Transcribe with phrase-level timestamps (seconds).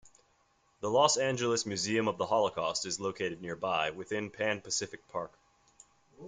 [0.79, 5.31] The Los Angeles Museum of the Holocaust is located nearby, within Pan Pacific Park.